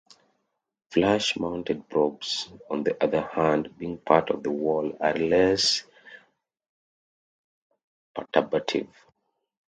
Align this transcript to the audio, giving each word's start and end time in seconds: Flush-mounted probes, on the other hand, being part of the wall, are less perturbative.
Flush-mounted 0.89 1.87
probes, 1.87 2.51
on 2.71 2.81
the 2.83 3.03
other 3.03 3.21
hand, 3.21 3.77
being 3.77 3.99
part 3.99 4.31
of 4.31 4.41
the 4.41 4.49
wall, 4.49 4.97
are 4.99 5.13
less 5.13 5.83
perturbative. 8.17 8.89